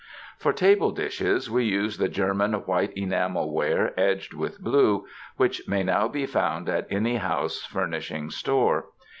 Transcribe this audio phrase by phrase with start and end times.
[0.39, 5.05] For table dishes we use the German white enamel ware edged with blue,
[5.37, 8.85] which may now be found at any house furnishing store.